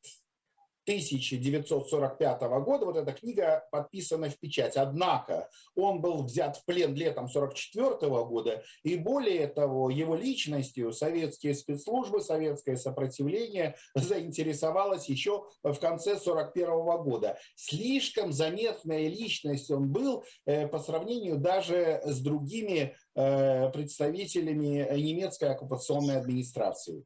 [0.87, 4.77] 1945 года, вот эта книга подписана в печать.
[4.77, 11.55] Однако он был взят в плен летом 1944 года, и более того, его личностью советские
[11.55, 17.38] спецслужбы, советское сопротивление заинтересовалось еще в конце 1941 года.
[17.57, 26.18] Слишком заметная личность он был э, по сравнению даже с другими э, представителями немецкой оккупационной
[26.18, 27.05] администрации.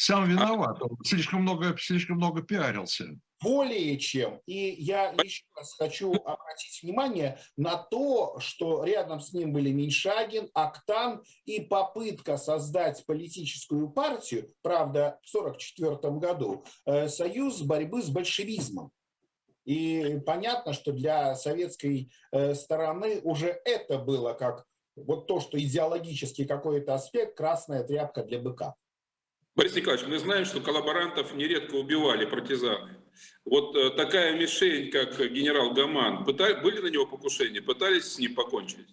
[0.00, 3.18] Сам виноват, он слишком много, слишком много пиарился.
[3.42, 4.40] Более чем.
[4.46, 10.50] И я еще раз хочу обратить внимание на то, что рядом с ним были Меньшагин,
[10.54, 18.92] Актан и попытка создать политическую партию, правда, в 1944 году, э, союз борьбы с большевизмом.
[19.64, 26.44] И понятно, что для советской э, стороны уже это было как вот то, что идеологический
[26.44, 28.76] какой-то аспект, красная тряпка для быка.
[29.58, 32.96] Борис Николаевич, мы знаем, что коллаборантов нередко убивали партизаны.
[33.44, 38.36] Вот э, такая мишень, как генерал Гаман, пытали, были на него покушения, пытались с ним
[38.36, 38.86] покончить?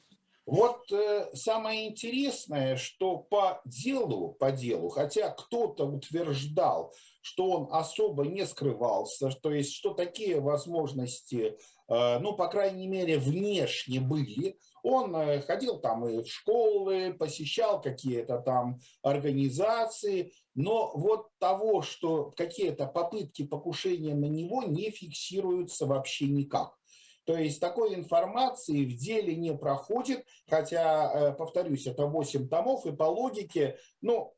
[0.47, 8.25] Вот э, самое интересное, что по делу, по делу, хотя кто-то утверждал, что он особо
[8.25, 15.15] не скрывался, то есть что такие возможности, э, ну, по крайней мере, внешне были, он
[15.15, 22.85] э, ходил там и в школы, посещал какие-то там организации, но вот того, что какие-то
[22.85, 26.75] попытки покушения на него не фиксируются вообще никак.
[27.23, 32.95] То есть такой информации в деле не проходит, хотя, э, повторюсь, это 8 томов, и
[32.95, 34.35] по логике, ну,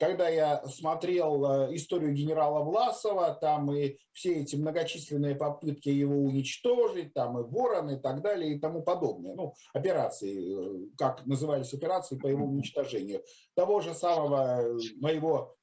[0.00, 7.12] когда я смотрел э, историю генерала Власова, там и все эти многочисленные попытки его уничтожить,
[7.12, 9.34] там и ворон и так далее и тому подобное.
[9.34, 13.22] Ну, операции, э, как назывались операции по его уничтожению.
[13.54, 15.54] Того же самого э, моего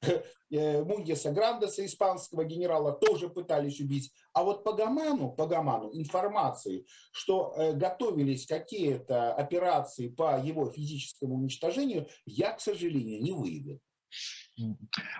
[0.50, 4.12] Мундиса Грандеса, испанского генерала, тоже пытались убить.
[4.32, 12.06] А вот по Гаману, по Гаману информации, что готовились какие-то операции по его физическому уничтожению,
[12.24, 13.80] я, к сожалению, не выявил.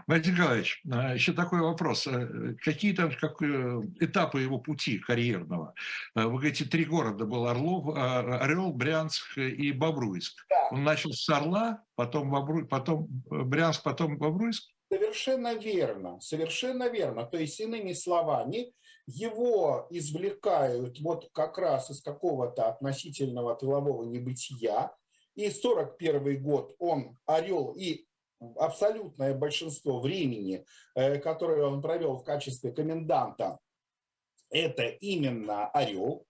[0.07, 2.07] Борис Николаевич, а, еще такой вопрос.
[2.07, 5.75] Э, какие там как, э, этапы его пути карьерного?
[6.17, 10.45] Э, вы говорите, три города был Орлов, а, Орел, Брянск и Бобруйск.
[10.49, 10.69] Да.
[10.73, 12.67] Он начал с Орла, потом, Бобру...
[12.67, 14.65] потом Брянск, потом Бобруйск?
[14.91, 17.25] Совершенно верно, совершенно верно.
[17.25, 18.73] То есть, иными словами,
[19.07, 24.91] его извлекают вот как раз из какого-то относительного тылового небытия,
[25.35, 28.08] и 41 год он орел, и
[28.57, 30.65] абсолютное большинство времени,
[30.95, 33.59] э, которое он провел в качестве коменданта,
[34.51, 36.25] это именно Орел.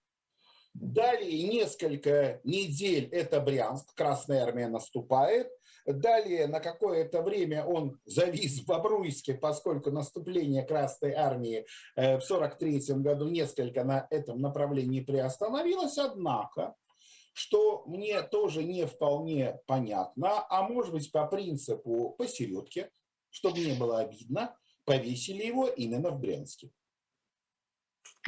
[0.73, 5.49] Далее несколько недель это Брянск, Красная Армия наступает.
[5.85, 13.01] Далее на какое-то время он завис в Бобруйске, поскольку наступление Красной Армии э, в 1943
[13.01, 15.97] году несколько на этом направлении приостановилось.
[15.97, 16.75] Однако
[17.39, 22.91] что мне тоже не вполне понятно, а может быть по принципу посередке,
[23.29, 26.69] чтобы не было обидно, повесили его именно в Брянске.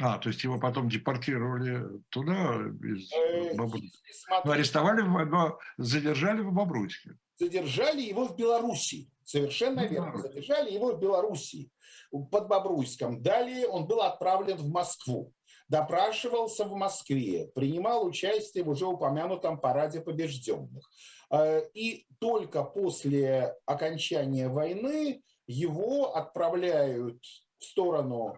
[0.00, 3.98] А, то есть его потом депортировали туда, из э, Бобруйска.
[4.44, 7.18] Ну, арестовали, но задержали в Бобруйске.
[7.36, 9.10] Задержали его в Белоруссии.
[9.24, 10.22] Совершенно ну, верно.
[10.22, 11.70] Задержали его в Белоруссии,
[12.10, 13.22] под Бобруйском.
[13.22, 15.34] Далее он был отправлен в Москву
[15.72, 20.86] допрашивался в Москве, принимал участие в уже упомянутом параде побежденных.
[21.30, 27.24] Э, и только после окончания войны его отправляют
[27.58, 28.36] в сторону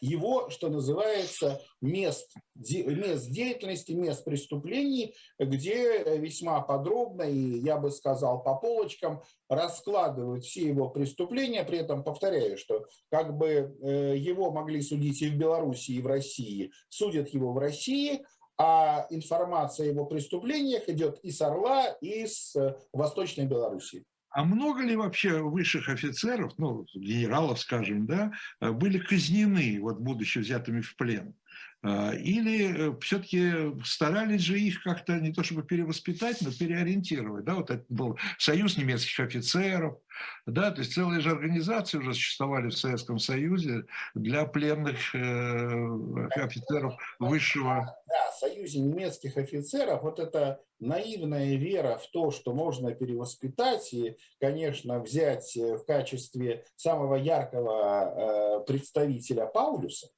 [0.00, 8.42] его, что называется, мест, мест деятельности, мест преступлений, где весьма подробно и, я бы сказал,
[8.42, 11.64] по полочкам раскладывают все его преступления.
[11.64, 16.06] При этом повторяю, что как бы э, его могли судить и в Беларуси, и в
[16.06, 18.24] России, судят его в России,
[18.58, 24.04] а информация о его преступлениях идет из Орла, и из э, Восточной Беларуси.
[24.30, 30.82] А много ли вообще высших офицеров, ну, генералов, скажем, да, были казнены, вот будучи взятыми
[30.82, 31.34] в плен?
[31.80, 37.44] А, или э, все-таки старались же их как-то не то чтобы перевоспитать, но переориентировать.
[37.44, 37.54] Да?
[37.54, 39.98] Вот это был союз немецких офицеров,
[40.44, 40.72] да?
[40.72, 43.84] то есть целые же организации уже существовали в Советском Союзе
[44.16, 47.96] для пленных э, офицеров высшего.
[48.08, 54.98] Да, союзе немецких офицеров, вот это наивная вера в то, что можно перевоспитать и, конечно,
[54.98, 60.08] взять в качестве самого яркого э, представителя Паулюса,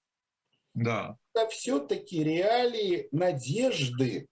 [0.75, 1.17] да.
[1.35, 4.29] Это все-таки реалии надежды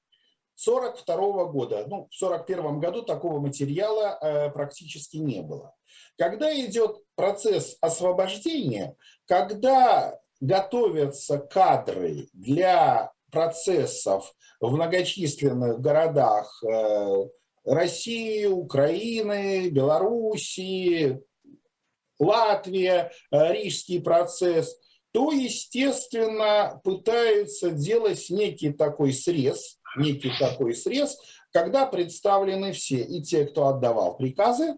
[0.57, 1.87] 42 года.
[1.89, 5.75] Ну, в 41 году такого материала э, практически не было.
[6.17, 17.25] Когда идет процесс освобождения, когда готовятся кадры для процессов в многочисленных городах э,
[17.65, 21.23] России, Украины, Белоруссии,
[22.19, 24.77] Латвия, э, Рижский процесс–
[25.19, 31.19] то, естественно, пытаются делать некий такой срез, некий такой срез,
[31.51, 34.77] когда представлены все, и те, кто отдавал приказы,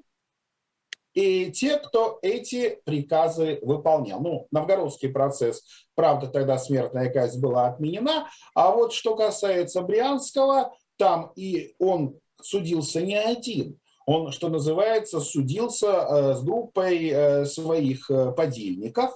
[1.12, 4.18] и те, кто эти приказы выполнял.
[4.22, 5.62] Ну, новгородский процесс,
[5.94, 13.02] правда, тогда смертная казнь была отменена, а вот что касается Брянского, там и он судился
[13.02, 19.10] не один, он, что называется, судился э, с группой э, своих э, подельников,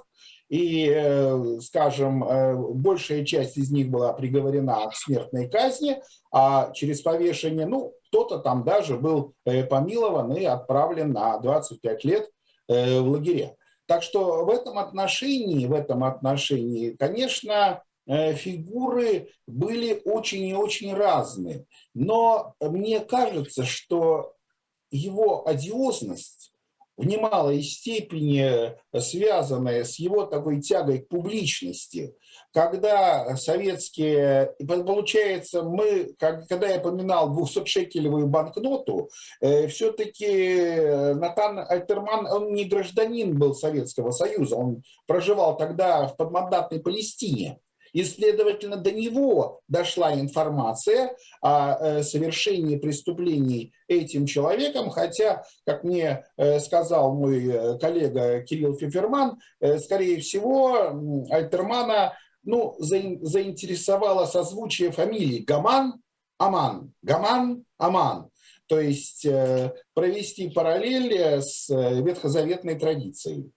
[0.48, 7.00] и, э, скажем, э, большая часть из них была приговорена к смертной казни, а через
[7.00, 12.30] повешение, ну, кто-то там даже был э, помилован и отправлен на 25 лет
[12.66, 13.54] в лагеря.
[13.86, 21.66] Так что в этом отношении, в этом отношении, конечно, фигуры были очень и очень разные.
[21.92, 24.32] Но мне кажется, что
[24.90, 26.33] его одиозность
[26.96, 32.14] в немалой степени связанная с его такой тягой к публичности,
[32.52, 42.64] когда советские, получается, мы, когда я поминал 200-шекелевую банкноту, э, все-таки Натан Альтерман, он не
[42.64, 47.58] гражданин был Советского Союза, он проживал тогда в подмандатной Палестине.
[47.94, 56.24] И, следовательно, до него дошла информация о э, совершении преступлений этим человеком, хотя, как мне
[56.36, 59.38] э, сказал мой э, коллега Кирилл Фиферман,
[59.78, 66.02] скорее всего, Альтермана ну, заинтересовало созвучие фамилии Гаман,
[66.36, 68.28] Аман, Гаман, Аман.
[68.66, 69.26] То есть
[69.94, 73.52] провести параллель с ветхозаветной традицией.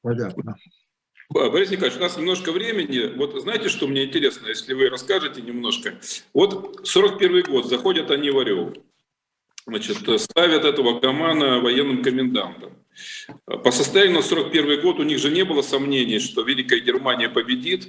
[0.00, 0.56] Понятно.
[1.30, 3.16] Борис Николаевич, у нас немножко времени.
[3.16, 5.98] Вот знаете, что мне интересно, если вы расскажете немножко.
[6.32, 8.74] Вот 41 год, заходят они в Орел.
[9.66, 12.72] значит, ставят этого Гамана военным комендантом.
[13.46, 17.88] По состоянию на 41 год у них же не было сомнений, что Великая Германия победит,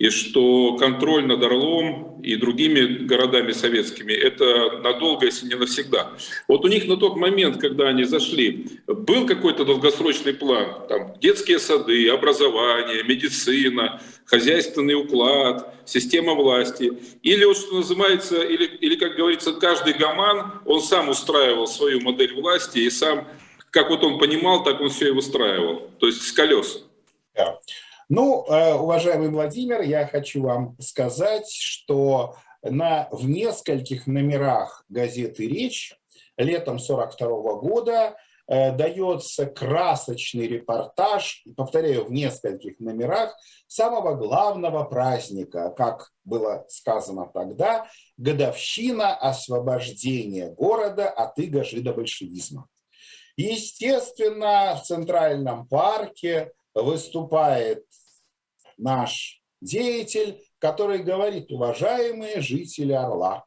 [0.00, 6.12] и что контроль над Орлом и другими городами советскими– это надолго, если не навсегда.
[6.48, 11.58] Вот у них на тот момент, когда они зашли, был какой-то долгосрочный план, там, детские
[11.58, 16.92] сады, образование, медицина, хозяйственный уклад, система власти.
[17.22, 22.32] Или, вот, что называется, или, или, как говорится, каждый гаман, он сам устраивал свою модель
[22.32, 23.28] власти и сам,
[23.70, 26.86] как вот он понимал, так он все и выстраивал, то есть с колес.
[27.34, 27.58] Да.
[28.12, 35.94] Ну, э, уважаемый Владимир, я хочу вам сказать, что на, в нескольких номерах газеты «Речь»
[36.36, 37.28] летом 42
[37.60, 38.16] года
[38.48, 43.36] э, дается красочный репортаж, повторяю, в нескольких номерах,
[43.68, 47.86] самого главного праздника, как было сказано тогда,
[48.16, 52.66] годовщина освобождения города от иго жидобольшевизма.
[53.36, 57.84] Естественно, в Центральном парке выступает
[58.80, 63.44] наш деятель, который говорит, уважаемые жители Орла,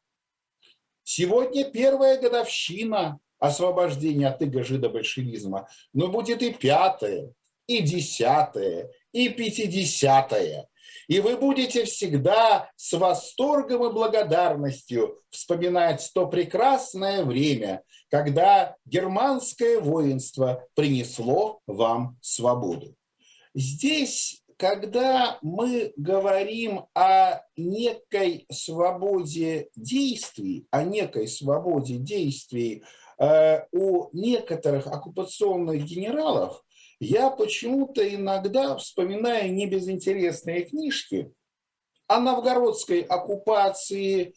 [1.03, 7.33] сегодня первая годовщина освобождения от иго жидобольшевизма, но будет и пятая,
[7.67, 10.67] и десятая, и пятидесятая.
[11.07, 20.65] И вы будете всегда с восторгом и благодарностью вспоминать то прекрасное время, когда германское воинство
[20.75, 22.95] принесло вам свободу.
[23.53, 32.81] Здесь когда мы говорим о некой свободе действий, о некой свободе действий
[33.19, 36.63] э, у некоторых оккупационных генералов,
[37.01, 41.33] я почему-то иногда вспоминаю небезынтересные книжки
[42.07, 44.33] о новгородской оккупации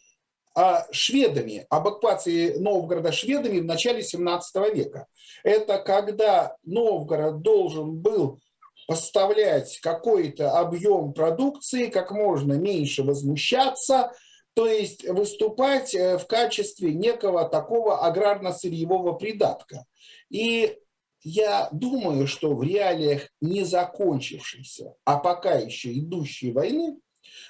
[0.57, 5.07] а, шведами, об оккупации Новгорода шведами в начале 17 века.
[5.45, 8.41] Это когда Новгород должен был
[8.87, 14.13] поставлять какой-то объем продукции, как можно меньше возмущаться,
[14.55, 19.85] то есть выступать э, в качестве некого такого аграрно-сырьевого придатка.
[20.31, 20.79] И
[21.23, 26.97] я думаю, что в реалиях не закончившейся, а пока еще идущей войны,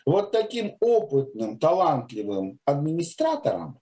[0.05, 3.79] вот таким опытным, талантливым администратором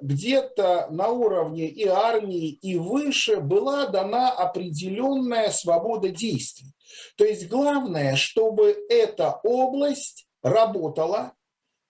[0.00, 6.72] где-то на уровне и армии, и выше была дана определенная свобода действий.
[7.16, 11.32] То есть главное, чтобы эта область работала,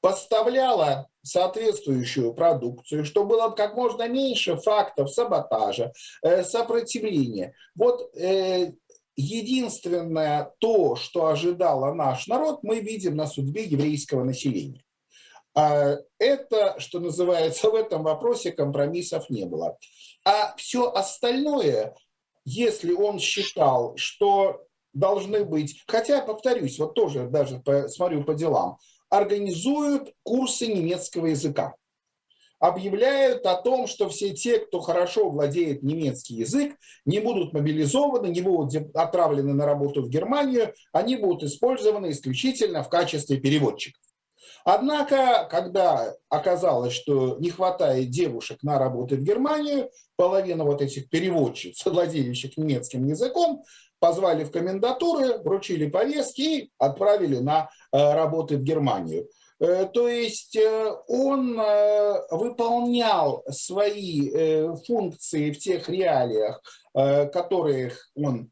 [0.00, 5.92] поставляла соответствующую продукцию, чтобы было как можно меньше фактов саботажа,
[6.22, 7.54] э, сопротивления.
[7.74, 8.72] Вот э,
[9.16, 14.82] единственное то, что ожидало наш народ, мы видим на судьбе еврейского населения.
[15.54, 19.76] А это, что называется, в этом вопросе компромиссов не было.
[20.24, 21.94] А все остальное,
[22.44, 28.78] если он считал, что должны быть, хотя, повторюсь, вот тоже даже по, смотрю по делам,
[29.08, 31.74] организуют курсы немецкого языка.
[32.58, 36.76] Объявляют о том, что все те, кто хорошо владеет немецкий язык,
[37.06, 42.90] не будут мобилизованы, не будут отправлены на работу в Германию, они будут использованы исключительно в
[42.90, 44.02] качестве переводчиков.
[44.64, 51.82] Однако, когда оказалось, что не хватает девушек на работу в Германию, половина вот этих переводчиц,
[51.86, 53.64] владеющих немецким языком,
[54.00, 59.28] позвали в комендатуры, вручили повестки и отправили на э, работы в Германию.
[59.60, 61.60] Э, то есть э, он
[62.30, 64.30] выполнял свои
[64.86, 68.50] функции в тех реалиях, которых он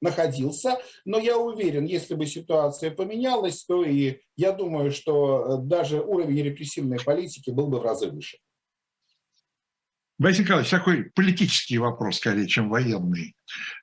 [0.00, 0.78] находился.
[1.04, 6.42] Но я уверен, если бы ситуация поменялась, то и я думаю, что э, даже уровень
[6.42, 8.38] репрессивной политики был бы в разы выше.
[10.18, 13.34] Борис Николаевич, такой политический вопрос, скорее, чем военный.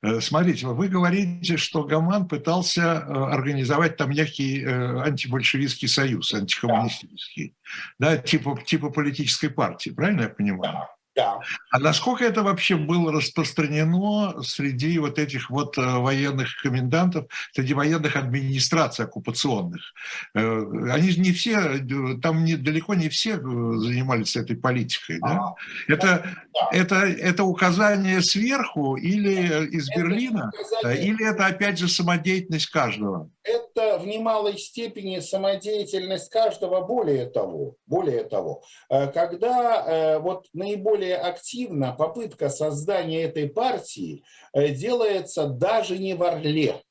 [0.01, 7.55] Э, смотрите, вы говорите, что Гаман пытался э, организовать там некий антибольшевистский союз, антикоммунистический,
[7.99, 10.74] да, да типа, типа политической партии, правильно я понимаю?
[10.74, 10.89] Да.
[11.16, 11.39] Да.
[11.70, 18.16] А насколько это вообще было распространено среди вот этих вот э, военных комендантов, среди военных
[18.16, 19.93] администраций оккупационных?
[20.34, 25.20] Э, они же не все, э, там не, далеко не все занимались этой политикой.
[25.20, 25.28] Да?
[25.28, 25.55] А,
[25.88, 26.70] это, да.
[26.72, 30.51] Это, это указание сверху или из это Берлина,
[30.84, 33.30] или это опять же самодеятельность каждого?
[33.44, 41.91] Это в немалой степени самодеятельность каждого, более того, более того, когда вот наиболее более активно
[41.91, 44.24] попытка создания этой партии
[44.54, 46.83] э, делается даже не в Орле.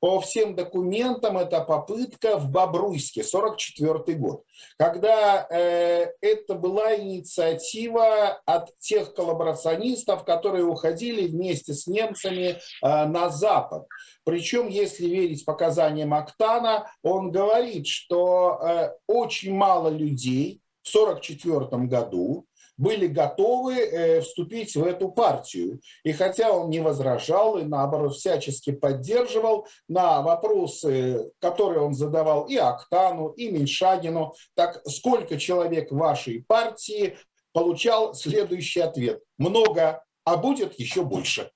[0.00, 4.42] По всем документам это попытка в Бобруйске, 44 год,
[4.78, 13.30] когда э, это была инициатива от тех коллаборационистов, которые уходили вместе с немцами э, на
[13.30, 13.86] Запад.
[14.24, 22.46] Причем, если верить показаниям Актана, он говорит, что э, очень мало людей в 1944 году
[22.76, 25.80] были готовы э, вступить в эту партию.
[26.04, 32.56] И хотя он не возражал и, наоборот, всячески поддерживал на вопросы, которые он задавал и
[32.56, 37.16] Актану, и Меньшагину, так сколько человек вашей партии,
[37.52, 39.22] получал следующий ответ.
[39.38, 41.50] Много, а будет еще больше.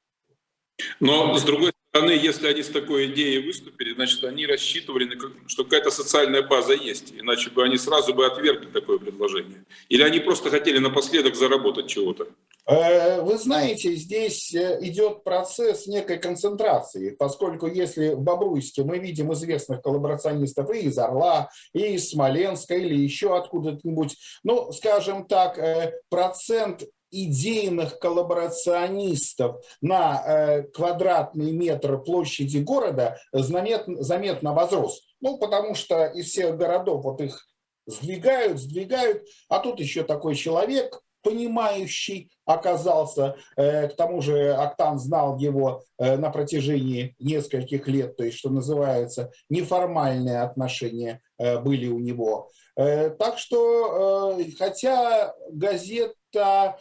[1.00, 5.10] Но, с другой стороны, если они с такой идеей выступили, значит, они рассчитывали,
[5.48, 9.64] что какая-то социальная база есть, иначе бы они сразу бы отвергли такое предложение.
[9.88, 12.28] Или они просто хотели напоследок заработать чего-то?
[12.66, 19.32] Э, вы знаете, здесь э, идет процесс некой концентрации, поскольку если в Бобруйске мы видим
[19.32, 25.94] известных коллаборационистов и из Орла, и из Смоленска, или еще откуда-нибудь, ну, скажем так, э,
[26.08, 35.02] процент идейных коллаборационистов на э, квадратный метр площади города заметно, заметно возрос.
[35.20, 37.46] Ну, потому что из всех городов вот их
[37.86, 43.36] сдвигают, сдвигают, а тут еще такой человек, понимающий оказался.
[43.56, 48.50] Э, к тому же Октан знал его э, на протяжении нескольких лет, то есть, что
[48.50, 52.50] называется, неформальные отношения были у него.
[52.76, 56.78] Так что, хотя газет это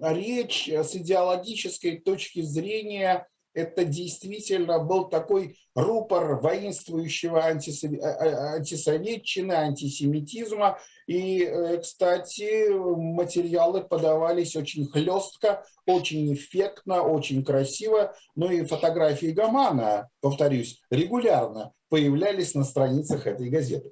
[0.00, 7.42] речь с идеологической точки зрения это действительно был такой рупор воинствующего.
[7.42, 10.78] А, а, антисоветчины, антисемитизма.
[11.06, 18.14] И, э, кстати, материалы подавались очень хлестко, очень эффектно, очень красиво.
[18.34, 23.90] Ну и фотографии Гамана, повторюсь, регулярно появлялись на страницах этой газеты.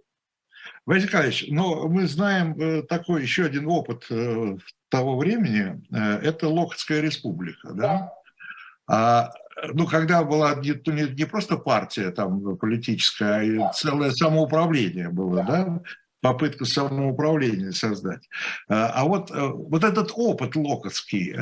[0.87, 4.57] Василий Николаевич, но мы знаем э, такой еще один опыт э,
[4.91, 8.13] того времени, э, это Локотская республика, да?
[8.87, 9.31] А,
[9.73, 15.43] ну, когда была не, не, не просто партия там политическая, а и целое самоуправление было,
[15.43, 15.81] да?
[16.21, 18.29] попытка самоуправления создать.
[18.67, 21.35] А вот, вот этот опыт локотский,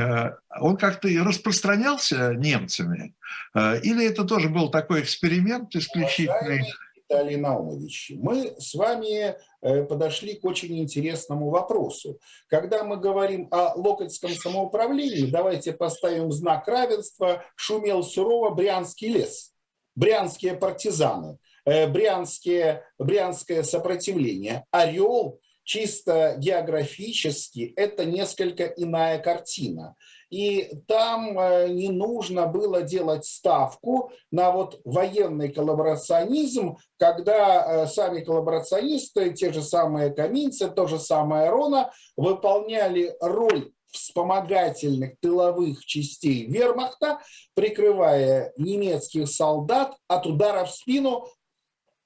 [0.61, 3.15] он как-то распространялся немцами?
[3.55, 6.65] Или это тоже был такой эксперимент исключительный?
[7.13, 12.19] Виталий Наумович, мы с вами э, подошли к очень интересному вопросу.
[12.49, 19.53] Когда мы говорим о локотском самоуправлении, давайте поставим знак равенства, шумел сурово Брянский лес,
[19.95, 21.37] брянские партизаны,
[21.67, 24.65] э, брянские, брянское сопротивление.
[24.71, 29.97] Орел чисто географически это несколько иная картина.
[30.33, 38.25] И там э, не нужно было делать ставку на вот военный коллаборационизм, когда э, сами
[38.25, 47.21] коллаборационисты, те же самые каминцы, то же самое Рона, выполняли роль вспомогательных тыловых частей вермахта,
[47.53, 51.27] прикрывая немецких солдат от удара в спину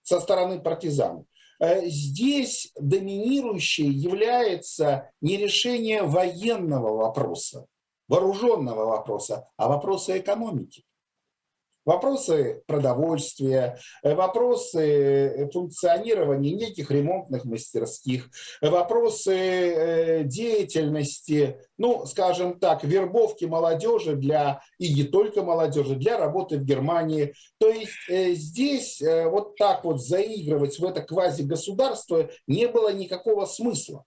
[0.03, 1.27] со стороны партизан.
[1.61, 7.67] Э, здесь доминирующей является не решение военного вопроса,
[8.09, 10.85] вооруженного вопроса, а вопросы экономики.
[11.87, 18.29] Вопросы продовольствия, э, вопросы э, функционирования неких ремонтных мастерских,
[18.61, 26.59] вопросы э, деятельности, ну, скажем так, вербовки молодежи для, и не только молодежи, для работы
[26.59, 27.35] в Германии.
[27.59, 34.05] То есть здесь вот так вот заигрывать в это квазигосударство не было никакого смысла.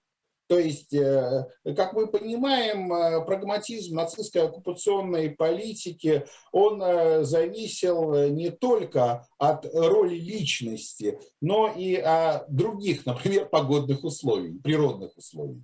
[0.49, 1.45] То есть, э,
[1.75, 10.15] как мы понимаем, э, прагматизм нацистской оккупационной политики, он э, зависел не только от роли
[10.15, 15.63] личности, но и от других, например, погодных условий, природных условий.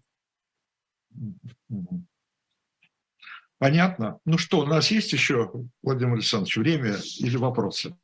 [3.58, 4.20] Понятно.
[4.24, 7.98] Ну что, у нас есть еще, Владимир Александрович, время или вопросы?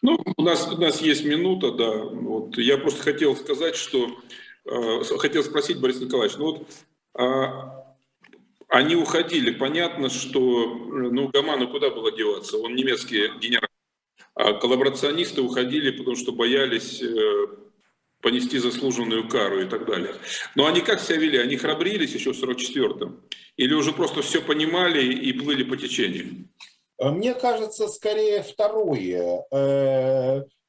[0.00, 2.04] Ну, у нас, у нас есть минута, да.
[2.04, 4.08] Вот я просто хотел сказать, что
[4.64, 6.66] хотел спросить, Борис Николаевич, ну вот
[7.14, 7.94] а,
[8.68, 13.68] они уходили, понятно, что ну, Гаману куда было деваться, он немецкий генерал.
[14.34, 17.46] А коллаборационисты уходили, потому что боялись э,
[18.22, 20.14] понести заслуженную кару и так далее.
[20.54, 21.36] Но они как себя вели?
[21.36, 23.22] Они храбрились еще в 44-м?
[23.58, 26.48] Или уже просто все понимали и плыли по течению?
[26.98, 29.44] Мне кажется, скорее второе.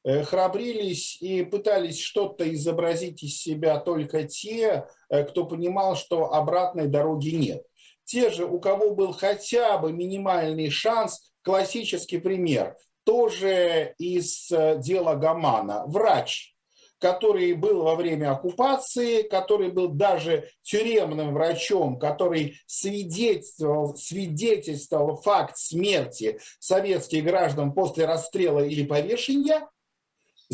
[0.06, 6.88] Э, храбрились и пытались что-то изобразить из себя только те, э, кто понимал, что обратной
[6.88, 7.64] дороги нет.
[8.04, 12.76] Те же, у кого был хотя бы минимальный шанс, классический пример.
[13.04, 15.84] тоже из э, дела Гамана.
[15.86, 16.54] Врач,
[16.98, 26.38] который был во время оккупации, который был даже тюремным врачом, который свидетельствовал, свидетельствовал факт смерти
[26.60, 29.68] советских граждан после расстрела или повешения,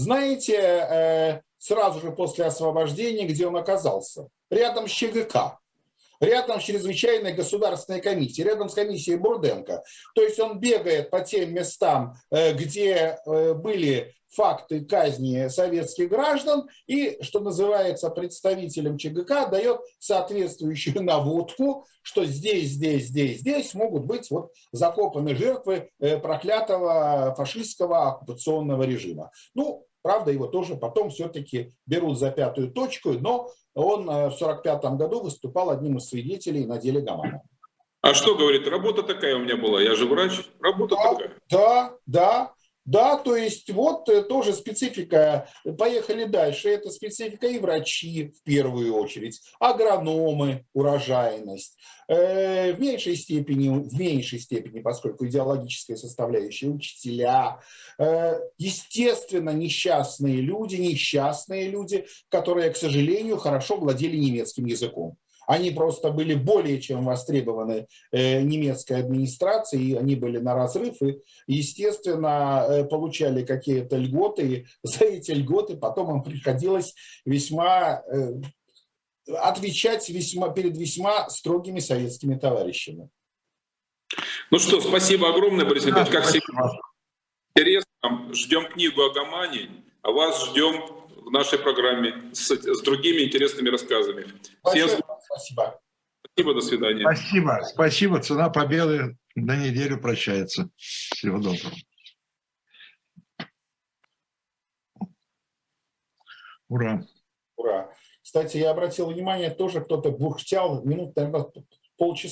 [0.01, 4.29] знаете, э, сразу же после освобождения, где он оказался?
[4.51, 5.61] Рядом с ЧГК
[6.21, 9.83] рядом с чрезвычайной государственной комиссией, рядом с комиссией Бурденко.
[10.15, 16.69] То есть он бегает по тем местам, э, где э, были факты казни советских граждан
[16.87, 24.31] и, что называется, представителям ЧГК дает соответствующую наводку, что здесь, здесь, здесь, здесь могут быть
[24.31, 29.33] вот закопаны жертвы проклятого фашистского оккупационного режима.
[29.55, 34.83] Ну, правда, его тоже потом все-таки берут за пятую точку, но он э, в 1945
[34.97, 37.43] году выступал одним из свидетелей на деле Гамана.
[38.03, 41.37] А что говорит, работа такая у меня была, я же врач, работа да, такая.
[41.51, 42.55] Да, да,
[42.85, 48.95] да, то есть вот э, тоже специфика, поехали дальше, это специфика и врачи в первую
[48.95, 51.77] очередь, агрономы, урожайность,
[52.09, 57.61] э, в меньшей степени, в меньшей степени, поскольку идеологическая составляющая, учителя,
[57.99, 65.17] э, естественно, несчастные люди, несчастные люди, которые, к сожалению, хорошо владели немецким языком.
[65.51, 72.65] Они просто были более чем востребованы э, немецкой администрацией, они были на разрыв и, естественно,
[72.69, 74.47] э, получали какие-то льготы.
[74.47, 76.95] И за эти льготы потом им приходилось
[77.25, 78.35] весьма э,
[79.43, 83.11] отвечать весьма, перед весьма строгими советскими товарищами.
[84.53, 86.11] Ну что, спасибо огромное, Борис Ильич.
[86.11, 86.71] Как всегда,
[87.57, 88.33] интересно.
[88.33, 89.69] Ждем книгу о Гамане,
[90.03, 90.81] а вас ждем
[91.17, 94.27] в нашей программе с, с другими интересными рассказами.
[94.65, 94.91] Всем
[95.31, 95.81] спасибо.
[96.33, 97.03] Спасибо, до свидания.
[97.03, 98.21] Спасибо, спасибо.
[98.21, 100.71] Цена победы на неделю прощается.
[100.77, 101.75] Всего доброго.
[106.69, 107.05] Ура.
[107.57, 107.93] Ура.
[108.23, 111.51] Кстати, я обратил внимание, тоже кто-то бухтел минут, наверное,
[111.97, 112.29] полчаса